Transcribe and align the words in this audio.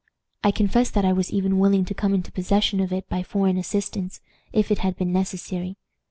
I 0.43 0.49
confess 0.49 0.89
that 0.89 1.05
I 1.05 1.13
was 1.13 1.29
even 1.31 1.59
willing 1.59 1.85
to 1.85 1.93
come 1.93 2.15
into 2.15 2.31
possession 2.31 2.79
of 2.79 2.91
it 2.91 3.07
by 3.07 3.21
foreign 3.21 3.57
assistance, 3.59 4.19
if 4.51 4.71
it 4.71 4.79
had 4.79 4.97
been 4.97 5.13
necessary. 5.13 5.77